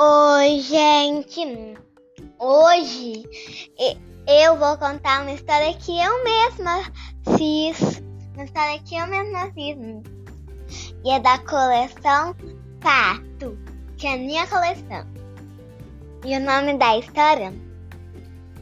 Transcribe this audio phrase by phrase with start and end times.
[0.00, 1.76] Oi, gente!
[2.38, 3.24] Hoje
[4.28, 6.84] eu vou contar uma história que eu mesma
[7.36, 8.00] fiz.
[8.32, 9.76] Uma história que eu mesma fiz.
[11.04, 12.32] E é da coleção
[12.80, 13.58] Pato,
[13.96, 15.04] que é a minha coleção.
[16.24, 17.52] E o nome da história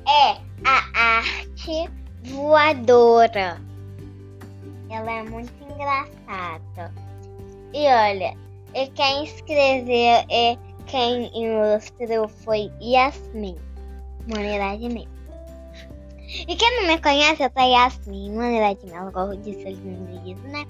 [0.08, 1.90] é A Arte
[2.24, 3.60] Voadora.
[4.88, 6.94] Ela é muito engraçada.
[7.74, 8.34] E olha,
[8.74, 13.56] e quem escreveu e quem ilustrou foi Yasmin,
[14.28, 15.08] Maneira de Mel.
[16.48, 20.38] E quem não me conhece, eu sou Yasmin, Maneira de Mel, como disse no vídeo,
[20.48, 20.66] né?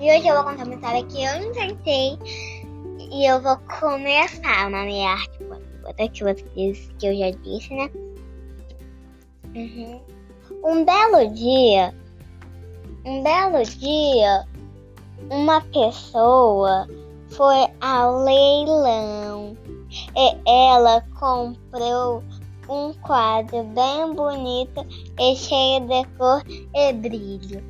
[0.00, 2.18] E hoje eu vou contar uma história que eu inventei
[3.10, 5.38] e eu vou começar na minha arte
[5.88, 7.90] outra que vocês que eu já disse, né?
[9.54, 10.00] Uhum.
[10.64, 11.94] Um belo dia,
[13.04, 14.46] um belo dia,
[15.30, 16.86] uma pessoa
[17.30, 19.56] foi ao leilão
[20.16, 22.22] e ela comprou
[22.68, 24.86] um quadro bem bonito
[25.18, 26.42] e cheio de cor
[26.74, 27.62] e brilho.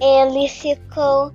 [0.00, 1.32] Ele ficou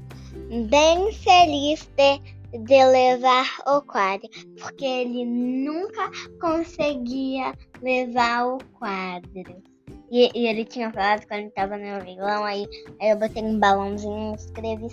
[0.70, 2.20] bem feliz de,
[2.60, 4.30] de levar o quadro,
[4.62, 9.69] porque ele nunca conseguia levar o quadro.
[10.12, 12.68] E, e ele tinha falado quando estava no vilão, aí,
[13.00, 14.88] aí eu botei um balãozinho e escrevi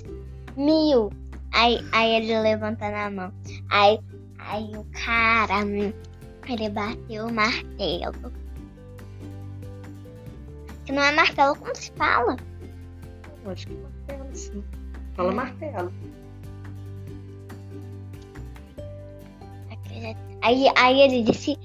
[0.56, 1.11] mil.
[1.53, 3.33] Aí, aí ele levantando a mão.
[3.70, 3.98] Aí,
[4.39, 5.61] aí o cara,
[6.48, 8.33] ele bateu o martelo.
[10.84, 12.37] Que não é martelo, como se fala?
[13.44, 14.64] Eu acho que é martelo, sim.
[15.14, 15.92] Fala martelo.
[20.42, 21.59] Aí, aí ele disse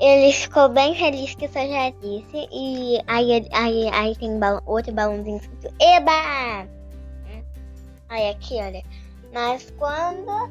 [0.00, 2.48] ele ficou bem feliz que isso eu já disse.
[2.52, 6.68] E aí, aí, aí tem balão, outro balãozinho escrito Eba!
[8.08, 8.82] Aí aqui, olha.
[9.32, 10.50] Mas quando.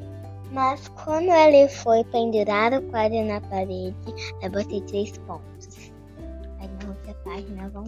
[0.52, 3.96] Mas quando ele foi pendurar o quadro na parede,
[4.42, 5.92] eu botei três pontos.
[6.60, 7.86] Aí na outra página vão.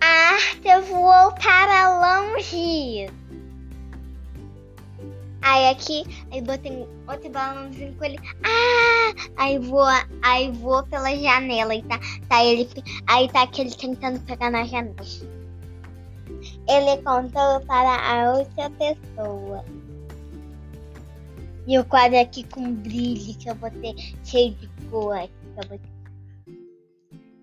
[0.00, 3.08] A arte voou para longe.
[5.42, 8.18] Aí aqui, aí botei outro balãozinho com ele.
[8.44, 9.14] Ah!
[9.36, 12.68] Aí voa, aí voa pela janela e tá, tá ele,
[13.06, 14.94] aí tá aquele tentando pegar na janela.
[16.68, 19.64] Ele contou para a outra pessoa.
[21.66, 25.28] E o quadro aqui com brilho que eu botei cheio de cor.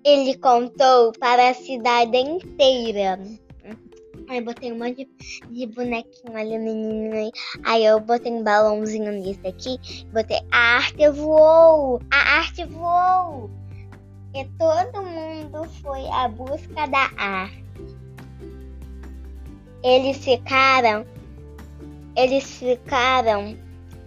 [0.03, 3.19] Ele contou para a cidade inteira.
[4.29, 5.09] Aí botei um monte
[5.49, 7.31] de, bonequinho ali, menino.
[7.63, 9.77] Aí eu botei um balãozinho nisso aqui.
[10.11, 12.01] Botei a arte voou!
[12.11, 13.49] A arte voou!
[14.35, 17.63] E todo mundo foi à busca da arte.
[19.81, 21.05] Eles ficaram.
[22.17, 23.57] Eles ficaram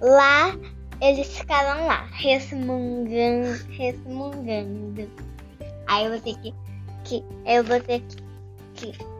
[0.03, 0.55] lá.
[1.01, 3.65] Eles ficaram lá, resmungando.
[3.71, 5.11] resmungando.
[5.87, 6.55] Aí eu vou ter que.
[7.05, 8.03] que eu vou ter
[8.75, 9.20] que, que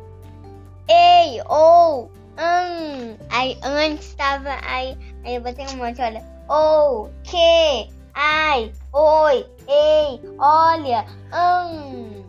[0.91, 3.17] ei, ou, hum.
[3.31, 6.23] Aí antes estava, aí, aí eu botei um monte, olha.
[6.49, 12.25] Ou, que, ai, oi, ei, olha, hum.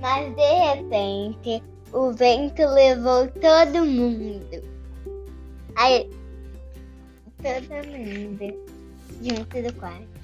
[0.00, 4.62] Mas de repente, o vento levou todo mundo.
[5.76, 6.10] Aí,
[7.42, 8.66] todo mundo,
[9.22, 10.16] junto do quarto.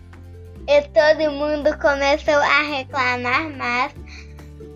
[0.68, 3.92] E todo mundo começou a reclamar, mas,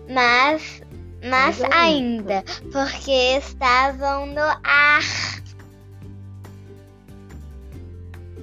[0.09, 0.81] mas
[1.23, 5.01] mas ainda, porque estavam no ar.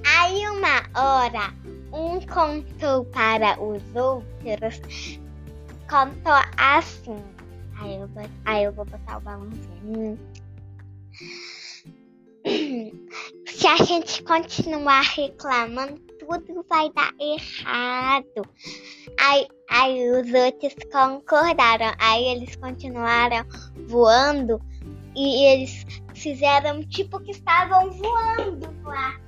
[0.05, 1.53] Aí uma hora,
[1.91, 5.19] um contou para os outros,
[5.89, 7.23] contou assim.
[7.77, 8.09] Aí eu,
[8.45, 10.19] aí eu vou botar o balãozinho.
[13.47, 16.04] Se a gente continuar reclamando,
[16.45, 18.41] tudo vai dar errado.
[19.19, 21.93] Aí, aí os outros concordaram.
[21.99, 23.45] Aí eles continuaram
[23.87, 24.59] voando
[25.15, 29.19] e eles fizeram tipo que estavam voando lá.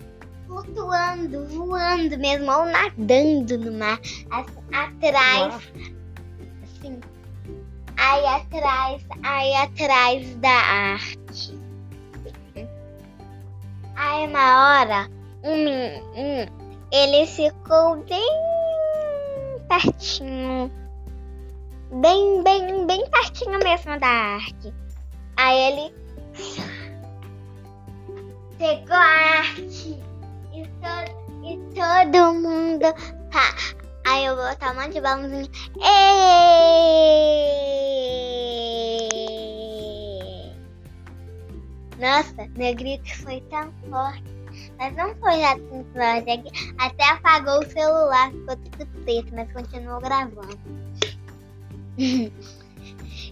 [0.46, 4.00] Flutuando, voando mesmo, ou nadando no mar.
[4.32, 5.56] Assim, atrás.
[6.64, 7.00] Assim.
[7.98, 11.58] Aí atrás, aí atrás da arte.
[13.96, 15.10] Aí uma hora,
[15.44, 18.48] um, um ele ficou bem
[19.68, 20.72] pertinho.
[21.92, 24.74] Bem, bem, bem pertinho mesmo da arte.
[25.38, 25.94] Aí ele
[28.58, 30.00] pegou a arte
[30.54, 32.94] e todo, e todo mundo.
[33.32, 33.56] Tá.
[34.06, 35.50] Aí eu vou botar um monte de balãozinho.
[42.00, 44.37] Nossa, meu grito foi tão forte.
[44.78, 45.56] Mas não foi é
[46.38, 50.60] que Até apagou o celular, ficou tudo preto, mas continuou gravando.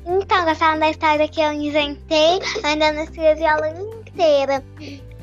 [0.07, 2.37] Então, gostaram da história que eu inventei?
[2.57, 4.63] Eu ainda não escrevi ela inteira.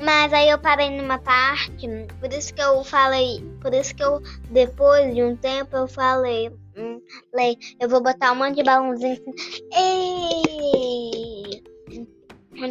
[0.01, 1.87] Mas aí eu parei numa parte,
[2.19, 6.49] por isso que eu falei, por isso que eu, depois de um tempo, eu falei,
[6.75, 6.99] hum,
[7.31, 9.31] falei, eu vou botar um monte de balãozinho assim.
[9.71, 10.52] Ei!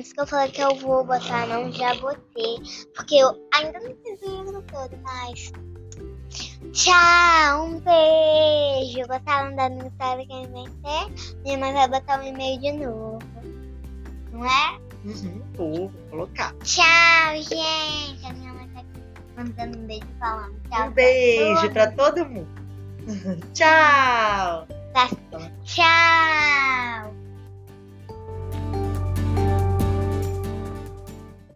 [0.02, 2.56] Isso que eu falei que eu vou botar, não já botei.
[2.96, 5.52] Porque eu ainda não fiz o livro todo, mas.
[6.72, 9.06] Tchau, um beijo.
[9.06, 11.36] Gostaram da minha história que eu inventei?
[11.44, 13.18] Minha mãe vai botar um e-mail de novo.
[14.32, 14.80] Não é?
[15.04, 16.52] Uhum, vou, colocar.
[16.64, 18.26] Tchau, gente.
[18.26, 19.00] A minha mãe tá aqui
[19.36, 20.60] mandando um beijo falando.
[20.68, 20.88] Tchau.
[20.88, 22.48] Um beijo pra todo mundo.
[23.54, 24.66] Tchau.
[25.64, 27.21] Tchau.